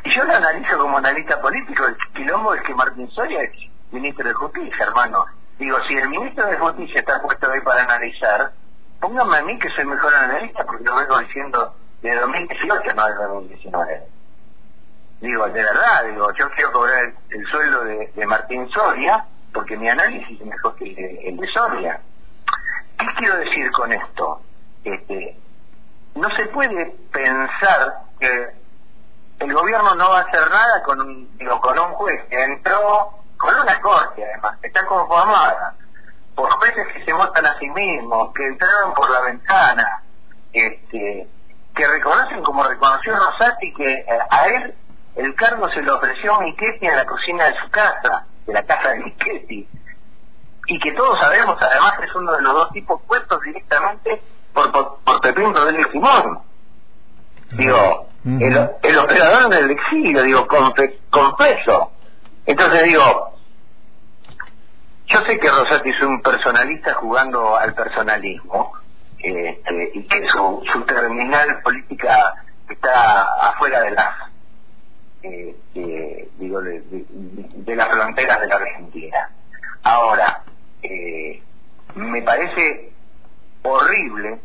Yo 0.04 0.24
lo 0.24 0.34
analizo 0.34 0.78
como 0.78 0.98
analista 0.98 1.40
político, 1.40 1.86
el 1.86 1.96
quilombo 2.14 2.54
es 2.54 2.62
que 2.62 2.74
Martín 2.74 3.10
Soria 3.10 3.42
es 3.42 3.52
ministro 3.90 4.28
de 4.28 4.34
Justicia, 4.34 4.86
hermano. 4.86 5.24
Digo, 5.58 5.78
si 5.88 5.94
el 5.94 6.08
ministro 6.08 6.46
de 6.46 6.58
Justicia 6.58 7.00
está 7.00 7.22
puesto 7.22 7.50
ahí 7.50 7.60
para 7.60 7.84
analizar, 7.84 8.52
póngame 9.00 9.38
a 9.38 9.42
mí 9.42 9.58
que 9.58 9.70
soy 9.70 9.84
mejor 9.86 10.14
analista 10.14 10.64
porque 10.64 10.84
lo 10.84 10.96
vengo 10.96 11.18
diciendo 11.20 11.74
de 12.02 12.14
2018, 12.16 12.94
no 12.94 13.06
de 13.06 13.14
2019. 13.14 14.02
Digo, 15.20 15.46
de 15.46 15.62
verdad, 15.62 16.04
digo, 16.04 16.32
yo 16.34 16.50
quiero 16.50 16.72
cobrar 16.72 17.12
el, 17.30 17.46
sueldo 17.46 17.84
de, 17.84 18.12
de 18.14 18.26
Martín 18.26 18.68
Soria 18.70 19.24
porque 19.54 19.76
mi 19.76 19.88
análisis 19.88 20.38
es 20.38 20.46
mejor 20.46 20.74
que 20.76 20.84
el 21.28 21.36
de, 21.36 21.46
Soria. 21.48 22.00
¿Qué 22.98 23.06
quiero 23.16 23.36
decir 23.38 23.70
con 23.70 23.92
esto? 23.92 24.42
Este, 24.84 25.36
no 26.16 26.28
se 26.36 26.46
puede 26.46 26.94
pensar 27.10 27.94
que 28.18 28.63
el 29.44 29.54
gobierno 29.54 29.94
no 29.94 30.10
va 30.10 30.18
a 30.18 30.22
hacer 30.22 30.50
nada 30.50 30.82
con 30.82 31.00
un, 31.00 31.36
digo, 31.36 31.60
con 31.60 31.78
un 31.78 31.92
juez 31.92 32.24
que 32.28 32.42
entró 32.42 33.10
con 33.36 33.54
una 33.54 33.80
corte 33.80 34.24
además, 34.24 34.58
que 34.60 34.68
está 34.68 34.86
conformada 34.86 35.74
por 36.34 36.50
jueces 36.52 36.86
que 36.92 37.04
se 37.04 37.12
votan 37.12 37.46
a 37.46 37.58
sí 37.58 37.68
mismos, 37.68 38.32
que 38.34 38.46
entraron 38.46 38.94
por 38.94 39.08
la 39.10 39.20
ventana, 39.20 40.02
este, 40.52 41.28
que 41.74 41.86
reconocen 41.86 42.42
como 42.42 42.64
reconoció 42.64 43.16
Rosati 43.16 43.72
que 43.74 43.92
eh, 43.92 44.06
a 44.30 44.46
él 44.46 44.74
el 45.16 45.34
cargo 45.34 45.68
se 45.70 45.82
lo 45.82 45.96
ofreció 45.96 46.34
a 46.34 46.40
Miquetti 46.40 46.86
en 46.86 46.96
la 46.96 47.06
cocina 47.06 47.44
de 47.44 47.60
su 47.60 47.70
casa 47.70 48.26
de 48.46 48.52
la 48.52 48.62
casa 48.64 48.90
de 48.90 49.00
Michetti, 49.00 49.68
y 50.66 50.78
que 50.78 50.92
todos 50.92 51.18
sabemos 51.18 51.56
además 51.60 51.94
es 52.02 52.14
uno 52.14 52.32
de 52.32 52.42
los 52.42 52.54
dos 52.54 52.72
tipos 52.72 53.00
puestos 53.02 53.40
directamente 53.42 54.22
por, 54.52 54.70
por, 54.72 54.98
por 55.04 55.20
Pepín 55.20 55.54
Rodríguez 55.54 55.88
Simón. 55.92 56.42
Digo, 57.52 58.08
el, 58.24 58.70
el, 58.82 58.98
operador 58.98 59.50
del 59.50 59.70
exilio, 59.70 60.22
digo, 60.22 60.46
confeso. 61.10 61.92
Entonces 62.46 62.84
digo, 62.84 63.34
yo 65.06 65.20
sé 65.26 65.38
que 65.38 65.50
Rosati 65.50 65.90
es 65.90 66.02
un 66.02 66.22
personalista 66.22 66.94
jugando 66.94 67.56
al 67.56 67.74
personalismo, 67.74 68.72
este, 69.18 69.90
y 69.94 70.02
que 70.04 70.28
su, 70.28 70.62
su 70.72 70.82
terminal 70.82 71.60
política 71.62 72.34
está 72.68 73.50
afuera 73.50 73.80
de 73.82 73.90
la 73.90 74.30
eh, 75.22 76.28
digo, 76.38 76.60
de, 76.60 77.76
las 77.76 77.88
fronteras 77.88 78.40
de 78.40 78.46
la 78.46 78.56
Argentina. 78.56 79.30
Ahora, 79.82 80.42
eh, 80.82 81.42
me 81.94 82.22
parece 82.22 82.92
horrible, 83.62 84.40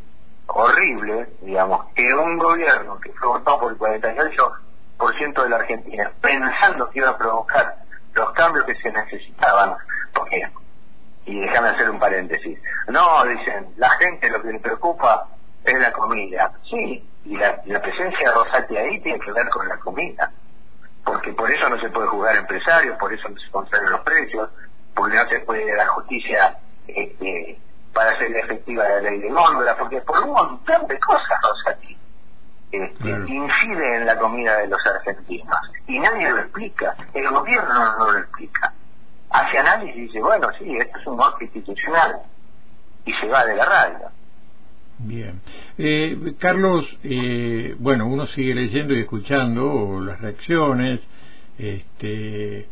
horrible, 0.54 1.28
digamos, 1.42 1.86
que 1.94 2.14
un 2.14 2.38
gobierno 2.38 3.00
que 3.00 3.12
fue 3.14 3.28
votado 3.28 3.60
por 3.60 3.72
el 3.72 3.78
48% 3.78 5.44
de 5.44 5.50
la 5.50 5.56
Argentina, 5.58 6.12
pensando 6.22 6.90
que 6.90 7.00
iba 7.00 7.10
a 7.10 7.18
provocar 7.18 7.76
los 8.14 8.32
cambios 8.34 8.66
que 8.66 8.76
se 8.76 8.92
necesitaban, 8.92 9.76
porque, 10.14 10.42
y 11.26 11.40
déjame 11.40 11.70
hacer 11.70 11.90
un 11.90 12.00
paréntesis, 12.00 12.60
no, 12.88 13.24
dicen, 13.26 13.68
la 13.78 13.90
gente 13.92 14.30
lo 14.30 14.42
que 14.42 14.52
le 14.54 14.60
preocupa 14.60 15.28
es 15.64 15.80
la 15.80 15.92
comida. 15.92 16.52
Sí, 16.70 17.08
y 17.26 17.38
la, 17.38 17.62
presencia 17.64 18.30
de 18.30 18.34
Rosati 18.34 18.78
ahí 18.78 19.00
tiene 19.02 19.20
que 19.20 19.32
ver 19.32 19.48
con 19.50 19.68
la 19.68 19.78
comida 19.78 20.32
porque 21.06 21.34
por 21.34 21.52
eso 21.52 21.68
no 21.70 21.80
se 21.80 21.90
puede 21.90 22.08
jugar 22.08 22.36
empresarios, 22.36 22.98
por 22.98 23.12
eso 23.12 23.30
no 23.30 23.40
se 23.40 23.50
controlan 23.50 23.92
los 23.94 24.02
precios, 24.02 24.50
porque 24.94 25.16
no 25.16 25.28
se 25.28 25.40
puede 25.40 25.76
dar 25.76 25.88
justicia 25.88 26.58
este, 26.88 27.58
para 28.00 28.12
hacer 28.12 28.34
efectiva 28.34 28.88
la 28.88 29.02
ley 29.02 29.20
de 29.20 29.28
góndola, 29.28 29.76
porque 29.76 30.00
por 30.00 30.24
un 30.24 30.32
montón 30.32 30.88
de 30.88 30.98
cosas, 31.00 31.38
Rosati, 31.44 31.98
este, 32.72 33.10
incide 33.10 33.98
en 33.98 34.06
la 34.06 34.18
comida 34.18 34.56
de 34.60 34.68
los 34.70 34.80
argentinos. 34.88 35.60
Y 35.86 36.00
nadie 36.00 36.30
lo 36.30 36.38
explica, 36.38 36.96
el 37.14 37.30
gobierno 37.30 37.98
no, 37.98 38.12
lo 38.14 38.20
explica. 38.20 38.72
Hace 39.32 39.58
análisis 39.58 39.98
y 39.98 40.02
dice, 40.04 40.22
bueno, 40.22 40.48
sí, 40.58 40.78
esto 40.78 40.98
es 40.98 41.08
un 41.08 41.18
golpe 41.18 41.44
institucional, 41.44 42.20
y 43.04 43.12
se 43.16 43.28
va 43.28 43.46
de 43.46 43.56
la 43.58 43.66
radio. 43.66 44.12
Bien. 45.00 45.42
Eh, 45.78 46.36
Carlos, 46.40 46.86
eh, 47.04 47.76
bueno, 47.80 48.08
uno 48.08 48.28
sigue 48.28 48.56
leyendo 48.56 48.94
y 48.94 49.02
escuchando 49.02 50.00
las 50.00 50.22
reacciones. 50.22 51.02
Este, 51.58 52.66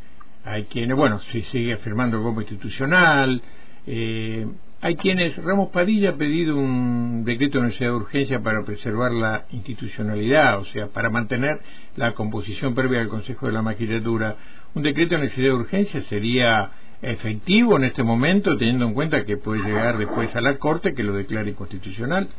hay 0.45 0.63
quienes, 0.67 0.95
bueno, 0.95 1.19
si 1.19 1.41
sigue 1.41 1.73
afirmando 1.73 2.15
el 2.15 2.23
golpe 2.23 2.43
institucional. 2.43 3.41
Eh, 3.85 4.47
hay 4.81 4.95
quienes, 4.95 5.35
Ramos 5.43 5.69
Padilla 5.69 6.11
ha 6.11 6.15
pedido 6.15 6.55
un 6.55 7.23
decreto 7.25 7.57
de 7.59 7.65
necesidad 7.65 7.89
de 7.89 7.95
urgencia 7.95 8.39
para 8.41 8.61
preservar 8.63 9.11
la 9.11 9.45
institucionalidad, 9.49 10.59
o 10.59 10.65
sea, 10.65 10.87
para 10.87 11.09
mantener 11.09 11.59
la 11.95 12.13
composición 12.13 12.75
previa 12.75 12.99
del 12.99 13.09
Consejo 13.09 13.47
de 13.47 13.53
la 13.53 13.63
Magistratura. 13.63 14.35
Un 14.75 14.83
decreto 14.83 15.15
de 15.15 15.21
necesidad 15.21 15.47
de 15.47 15.53
urgencia 15.53 16.03
sería 16.03 16.71
efectivo 17.01 17.77
en 17.77 17.85
este 17.85 18.03
momento, 18.03 18.55
teniendo 18.57 18.85
en 18.85 18.93
cuenta 18.93 19.25
que 19.25 19.37
puede 19.37 19.63
llegar 19.63 19.97
después 19.97 20.35
a 20.35 20.41
la 20.41 20.57
Corte 20.57 20.93
que 20.93 21.03
lo 21.03 21.13
declare 21.13 21.49
inconstitucional? 21.49 22.29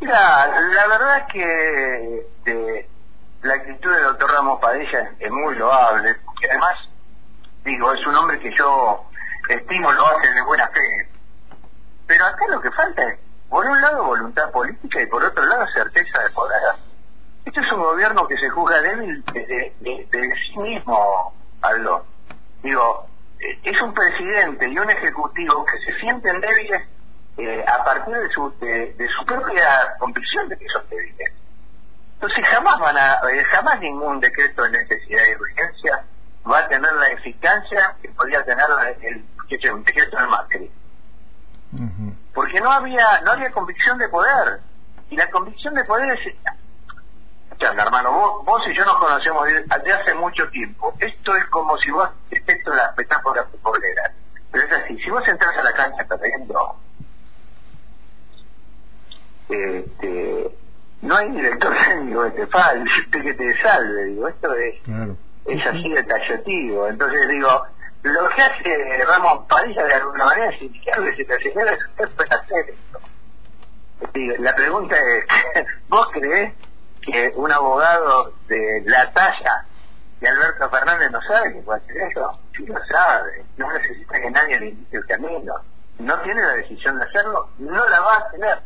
Mira, 0.00 0.46
la 0.46 0.86
verdad 0.88 1.18
es 1.18 1.32
que 1.32 2.18
este, 2.18 2.88
la 3.42 3.54
actitud 3.54 3.90
del 3.90 4.04
doctor 4.04 4.30
Ramos 4.30 4.60
Padilla 4.60 5.10
es 5.18 5.30
muy 5.30 5.56
loable, 5.56 6.16
porque 6.24 6.46
además, 6.50 6.74
digo, 7.64 7.92
es 7.92 8.06
un 8.06 8.14
hombre 8.14 8.38
que 8.40 8.50
yo 8.56 9.06
estimo 9.48 9.92
lo 9.92 10.06
hace 10.06 10.30
de 10.32 10.42
buena 10.42 10.68
fe. 10.68 11.08
Pero 12.06 12.26
acá 12.26 12.46
lo 12.48 12.60
que 12.60 12.70
falta 12.70 13.02
es, 13.10 13.18
por 13.48 13.64
un 13.64 13.80
lado, 13.80 14.04
voluntad 14.04 14.50
política 14.50 15.00
y 15.00 15.06
por 15.06 15.22
otro 15.24 15.44
lado, 15.44 15.66
certeza 15.72 16.22
de 16.22 16.30
poder. 16.30 16.58
Este 17.44 17.60
es 17.60 17.72
un 17.72 17.80
gobierno 17.80 18.26
que 18.26 18.36
se 18.36 18.48
juzga 18.50 18.80
débil 18.80 19.24
desde 19.32 19.72
de, 19.80 20.34
sí 20.46 20.58
mismo, 20.58 21.34
Aldo. 21.60 22.06
Digo, 22.62 23.06
eh, 23.40 23.58
es 23.64 23.82
un 23.82 23.92
presidente 23.92 24.68
y 24.68 24.78
un 24.78 24.88
ejecutivo 24.88 25.64
que 25.64 25.78
se 25.80 26.00
sienten 26.00 26.40
débiles 26.40 26.82
eh, 27.38 27.64
a 27.66 27.84
partir 27.84 28.14
de 28.14 28.28
su, 28.28 28.54
de, 28.60 29.08
su 29.18 29.24
propia 29.24 29.96
convicción 29.98 30.48
de 30.48 30.56
que 30.56 30.66
son 30.68 30.88
débiles. 30.88 31.32
Entonces 32.14 32.46
jamás 32.46 32.78
van 32.78 32.96
a, 32.96 33.14
eh, 33.32 33.44
jamás 33.50 33.80
ningún 33.80 34.20
decreto 34.20 34.62
de 34.62 34.70
necesidad 34.70 35.22
y 35.28 35.34
urgencia 35.34 36.04
va 36.50 36.58
a 36.60 36.68
tener 36.68 36.92
la 36.92 37.08
eficacia 37.08 37.96
que 38.00 38.08
podía 38.10 38.44
tener 38.44 38.66
el, 39.00 39.24
el 39.50 39.84
decreto 39.84 40.16
de 40.16 40.26
Macri. 40.26 40.70
Porque 42.34 42.60
no 42.60 42.70
había, 42.70 43.20
no 43.24 43.32
había 43.32 43.50
convicción 43.50 43.98
de 43.98 44.08
poder. 44.08 44.60
Y 45.10 45.16
la 45.16 45.30
convicción 45.30 45.74
de 45.74 45.84
poder 45.84 46.18
es 46.18 46.34
escuchando, 47.50 47.82
hermano. 47.82 48.12
Vos, 48.12 48.44
vos 48.44 48.62
y 48.68 48.74
yo 48.74 48.84
nos 48.84 48.98
conocemos 48.98 49.46
desde 49.46 49.92
hace 49.92 50.14
mucho 50.14 50.48
tiempo. 50.50 50.94
Esto 50.98 51.36
es 51.36 51.44
como 51.46 51.76
si 51.78 51.90
vos, 51.90 52.08
excepto 52.30 52.74
las 52.74 52.96
metáforas 52.96 53.46
futboleras, 53.50 54.12
pero 54.50 54.64
es 54.64 54.72
así. 54.72 54.98
Si 54.98 55.10
vos 55.10 55.22
entras 55.26 55.56
a 55.56 55.62
la 55.62 55.72
cancha 55.72 56.04
perdiendo, 56.04 56.76
este, 59.48 60.56
no 61.02 61.16
hay 61.16 61.30
director 61.30 61.74
técnico 61.84 62.22
que 62.24 62.30
te 62.30 62.46
falte, 62.46 62.90
que 63.10 63.34
te 63.34 63.62
salve. 63.62 64.04
Digo, 64.06 64.28
esto 64.28 64.54
es, 64.54 64.74
es 65.46 65.66
así 65.66 65.88
de 65.88 66.02
tallativo. 66.04 66.88
Entonces 66.88 67.28
digo, 67.28 67.66
lo 68.02 68.28
que 68.30 68.42
hace 68.42 69.04
Ramón 69.04 69.46
Padilla 69.46 69.84
de 69.84 69.94
alguna 69.94 70.24
manera 70.24 70.50
es 70.50 70.62
indicarle 70.62 71.14
si 71.14 71.24
te 71.24 71.38
señora 71.38 71.78
puede 71.96 72.34
hacer 72.34 72.70
esto. 72.70 73.00
La 74.40 74.54
pregunta 74.56 74.96
es, 74.96 75.24
¿vos 75.88 76.08
crees 76.12 76.52
que 77.00 77.32
un 77.36 77.52
abogado 77.52 78.32
de 78.48 78.82
la 78.86 79.12
talla 79.12 79.64
de 80.20 80.28
Alberto 80.28 80.68
Fernández 80.68 81.10
no 81.12 81.22
sabe 81.22 81.52
que 81.52 81.62
puede 81.62 81.80
hacer 81.80 81.96
eso? 82.10 82.38
Sí 82.56 82.66
lo 82.66 82.84
sabe, 82.86 83.44
no 83.56 83.72
necesita 83.72 84.20
que 84.20 84.30
nadie 84.30 84.58
le 84.58 84.68
indique 84.70 84.96
el 84.96 85.06
camino. 85.06 85.54
No 86.00 86.20
tiene 86.22 86.40
la 86.40 86.54
decisión 86.54 86.98
de 86.98 87.04
hacerlo, 87.04 87.50
no 87.58 87.88
la 87.88 88.00
va 88.00 88.16
a 88.16 88.30
tener. 88.30 88.58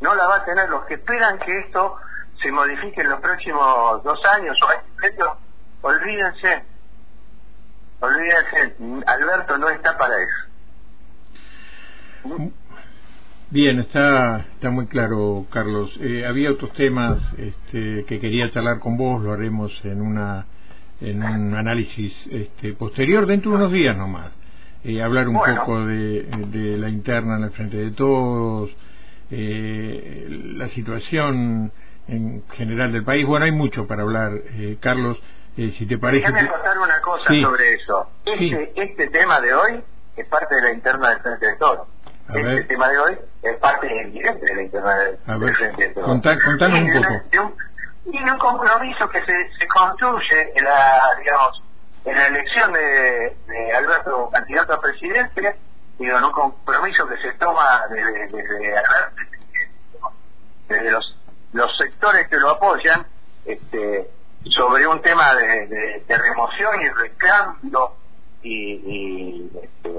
No 0.00 0.14
la 0.16 0.26
va 0.26 0.36
a 0.36 0.44
tener. 0.44 0.68
Los 0.68 0.84
que 0.86 0.94
esperan 0.94 1.38
que 1.38 1.56
esto 1.60 1.96
se 2.42 2.50
modifique 2.50 3.00
en 3.00 3.10
los 3.10 3.20
próximos 3.20 4.02
dos 4.02 4.24
años 4.24 4.58
o 4.60 4.68
años, 4.68 5.38
olvídense, 5.82 6.64
olvídense, 8.02 8.74
Alberto 9.06 9.58
no 9.58 9.70
está 9.70 9.96
para 9.96 10.14
eso. 10.22 10.52
Bien, 13.50 13.80
está, 13.80 14.38
está 14.38 14.70
muy 14.70 14.86
claro, 14.86 15.46
Carlos. 15.50 15.94
Eh, 16.00 16.24
había 16.26 16.50
otros 16.50 16.72
temas 16.72 17.20
este, 17.36 18.04
que 18.06 18.18
quería 18.20 18.50
charlar 18.50 18.78
con 18.78 18.96
vos, 18.96 19.22
lo 19.22 19.32
haremos 19.32 19.72
en 19.84 20.00
una 20.00 20.46
en 21.00 21.22
un 21.22 21.54
análisis 21.54 22.14
este, 22.30 22.74
posterior 22.74 23.26
dentro 23.26 23.50
de 23.50 23.56
unos 23.56 23.72
días 23.72 23.96
nomás. 23.96 24.32
Eh, 24.84 25.02
hablar 25.02 25.28
un 25.28 25.36
poco 25.36 25.84
de, 25.84 26.22
de, 26.48 26.76
la 26.76 26.88
interna 26.88 27.36
en 27.36 27.44
el 27.44 27.50
frente 27.50 27.76
de 27.76 27.90
todos, 27.90 28.70
eh, 29.30 30.26
la 30.56 30.68
situación 30.68 31.72
en 32.08 32.42
general 32.52 32.92
del 32.92 33.04
país. 33.04 33.26
Bueno, 33.26 33.44
hay 33.44 33.52
mucho 33.52 33.86
para 33.86 34.02
hablar, 34.02 34.32
eh, 34.54 34.76
Carlos. 34.80 35.18
Eh, 35.56 35.74
si 35.78 35.86
te 35.86 35.98
parece. 35.98 36.26
Déjame 36.26 36.48
contar 36.48 36.78
una 36.78 37.00
cosa 37.00 37.24
sobre 37.42 37.74
eso. 37.74 38.08
Este, 38.24 38.72
este 38.74 39.08
tema 39.08 39.40
de 39.40 39.54
hoy 39.54 39.84
es 40.16 40.26
parte 40.28 40.54
de 40.54 40.62
la 40.62 40.72
interna 40.72 41.10
del 41.10 41.20
frente 41.20 41.46
de 41.46 41.56
todos 41.56 41.88
este 42.34 42.64
tema 42.64 42.88
de 42.88 42.98
hoy 42.98 43.18
es 43.42 43.56
parte 43.58 43.86
indirecta 44.04 44.46
de 44.46 44.54
la 44.54 44.62
interna 44.62 44.94
del 44.96 45.54
Frente 45.54 45.92
contanos 45.94 46.80
un 46.80 46.92
poco. 47.32 47.56
y 48.06 48.18
un 48.18 48.38
compromiso 48.38 49.08
que 49.08 49.20
se, 49.24 49.50
se 49.58 49.66
construye 49.68 50.52
en 50.54 50.64
la, 50.64 51.02
digamos, 51.18 51.62
en 52.04 52.16
la 52.16 52.26
elección 52.28 52.72
de, 52.72 53.36
de 53.46 53.72
Alberto 53.74 54.30
candidato 54.32 54.74
a 54.74 54.80
presidente, 54.80 55.56
digo, 55.98 56.18
en 56.18 56.24
un 56.24 56.32
compromiso 56.32 57.06
que 57.06 57.16
se 57.18 57.32
toma 57.38 57.82
desde, 57.90 58.26
desde 58.28 58.74
desde 60.68 60.90
los, 60.90 61.18
los 61.52 61.76
sectores 61.76 62.28
que 62.28 62.36
lo 62.38 62.50
apoyan, 62.50 63.04
este, 63.44 64.08
sobre 64.50 64.86
un 64.86 65.00
tema 65.02 65.34
de, 65.34 66.02
de, 66.06 66.18
remoción 66.18 66.80
y 66.80 66.88
recambio 66.88 67.92
y, 68.42 68.72
y 68.74 69.50
este, 69.62 69.90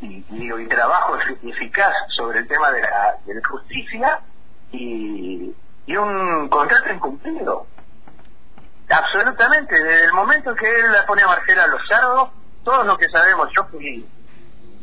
y, 0.00 0.24
y, 0.30 0.66
trabajo 0.66 1.16
eficaz 1.42 1.94
sobre 2.16 2.40
el 2.40 2.48
tema 2.48 2.70
de 2.72 2.82
la, 2.82 3.16
de 3.24 3.34
la 3.34 3.48
justicia 3.48 4.20
y, 4.72 5.54
y 5.86 5.96
un 5.96 6.48
contrato 6.48 6.92
incumplido. 6.92 7.66
Absolutamente, 8.88 9.74
desde 9.74 10.04
el 10.06 10.12
momento 10.12 10.54
que 10.54 10.68
él 10.68 10.92
la 10.92 11.06
pone 11.06 11.22
a 11.22 11.26
Marcela 11.28 11.66
Lozardo, 11.68 12.30
todos 12.64 12.86
lo 12.86 12.98
que 12.98 13.08
sabemos, 13.08 13.48
yo 13.54 13.64
fui 13.64 14.06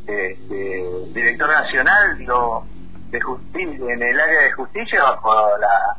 eh, 0.08 1.06
director 1.14 1.50
nacional 1.50 2.18
digo, 2.18 2.66
de 3.10 3.22
justicia 3.22 3.94
en 3.94 4.02
el 4.02 4.20
área 4.20 4.42
de 4.42 4.52
justicia 4.54 5.04
bajo 5.04 5.58
la, 5.58 5.98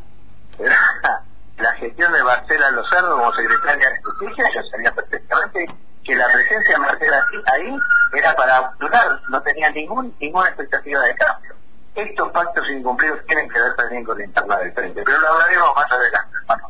la 1.61 1.73
gestión 1.75 2.13
de 2.13 2.23
Marcela 2.23 2.71
Lozardo 2.71 3.17
como 3.17 3.33
secretaria 3.33 3.91
de 3.91 4.03
justicia, 4.03 4.45
yo 4.55 4.63
sabía 4.71 4.93
perfectamente 4.93 5.67
que 6.05 6.15
la 6.15 6.27
presencia 6.33 6.75
de 6.75 6.79
Marcela 6.79 7.25
ahí 7.53 7.77
era 8.15 8.35
para 8.35 8.73
durar, 8.79 9.21
no 9.29 9.43
tenía 9.43 9.71
ningún, 9.71 10.15
ninguna 10.21 10.49
expectativa 10.49 11.01
de 11.03 11.15
cambio. 11.15 11.55
Estos 11.95 12.31
pactos 12.31 12.65
incumplidos 12.71 13.25
tienen 13.27 13.49
que 13.49 13.59
ver 13.59 13.75
también 13.75 14.05
con 14.05 14.19
la 14.19 14.25
interna 14.25 14.57
del 14.59 14.73
frente, 14.73 15.03
pero 15.05 15.19
lo 15.19 15.29
hablaremos 15.29 15.77
más 15.77 15.93
adelante, 15.93 16.37
hermano. 16.41 16.69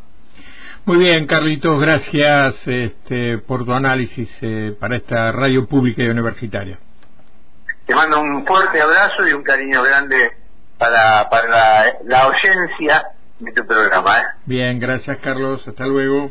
Muy 0.87 0.99
bien, 0.99 1.27
Carlitos, 1.27 1.81
gracias 1.81 2.55
este, 2.67 3.39
por 3.39 3.65
tu 3.65 3.73
análisis 3.73 4.31
eh, 4.41 4.77
para 4.81 4.97
esta 4.97 5.31
radio 5.31 5.67
pública 5.69 6.03
y 6.03 6.09
universitaria. 6.09 6.79
Te 7.87 7.95
mando 7.95 8.21
un 8.21 8.47
fuerte 8.47 8.81
abrazo 8.81 9.29
y 9.29 9.33
un 9.33 9.43
cariño 9.43 9.83
grande 9.83 10.33
para, 10.79 11.29
para 11.29 11.49
la, 11.49 11.85
la 12.05 12.23
audiencia 12.23 13.05
¿eh? 14.19 14.23
Bien, 14.45 14.79
gracias, 14.79 15.17
Carlos. 15.19 15.67
Hasta 15.67 15.87
luego. 15.87 16.31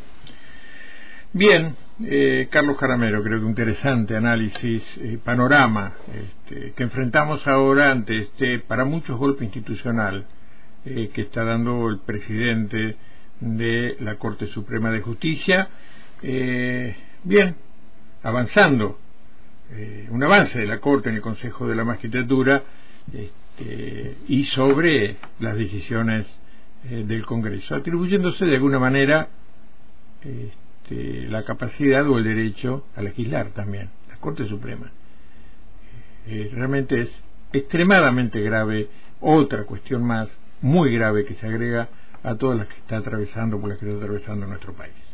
Bien, 1.33 1.75
eh, 2.05 2.47
Carlos 2.51 2.77
Caramero, 2.77 3.23
creo 3.23 3.39
que 3.39 3.45
un 3.45 3.49
interesante 3.49 4.15
análisis, 4.15 4.83
eh, 4.97 5.17
panorama 5.23 5.93
este, 6.13 6.73
que 6.73 6.83
enfrentamos 6.83 7.47
ahora 7.47 7.91
ante 7.91 8.17
este, 8.19 8.59
para 8.59 8.85
muchos, 8.85 9.17
golpe 9.17 9.43
institucional 9.43 10.25
eh, 10.85 11.09
que 11.13 11.21
está 11.21 11.43
dando 11.43 11.87
el 11.87 11.99
presidente 11.99 12.95
de 13.39 13.97
la 14.01 14.15
Corte 14.15 14.45
Suprema 14.47 14.91
de 14.91 15.01
Justicia. 15.01 15.67
bien, 17.23 17.55
avanzando, 18.21 18.99
un 20.09 20.23
avance 20.23 20.59
de 20.59 20.67
la 20.67 20.79
Corte 20.79 21.09
en 21.09 21.15
el 21.15 21.21
Consejo 21.21 21.67
de 21.67 21.75
la 21.75 21.83
Magistratura 21.85 22.63
este, 23.11 24.17
y 24.27 24.45
sobre 24.45 25.17
las 25.39 25.55
decisiones 25.55 26.27
del 26.83 27.25
Congreso, 27.25 27.75
atribuyéndose 27.75 28.45
de 28.45 28.55
alguna 28.55 28.79
manera 28.79 29.27
este, 30.21 31.27
la 31.29 31.43
capacidad 31.43 32.07
o 32.09 32.17
el 32.17 32.23
derecho 32.23 32.85
a 32.95 33.01
legislar 33.01 33.49
también, 33.49 33.89
la 34.09 34.17
Corte 34.17 34.45
Suprema. 34.47 34.91
Eh, 36.25 36.43
eh, 36.43 36.49
realmente 36.53 37.01
es 37.01 37.09
extremadamente 37.53 38.41
grave, 38.41 38.87
otra 39.21 39.63
cuestión 39.65 40.03
más, 40.03 40.29
muy 40.61 40.93
grave 40.93 41.25
que 41.25 41.35
se 41.35 41.47
agrega 41.47 41.89
a 42.23 42.35
todas 42.35 42.57
las 42.57 42.67
que 42.67 42.77
está 42.77 42.97
atravesando, 42.97 43.59
por 43.59 43.69
las 43.69 43.77
que 43.77 43.85
está 43.85 43.97
atravesando 43.97 44.45
nuestro 44.45 44.73
país. 44.73 45.08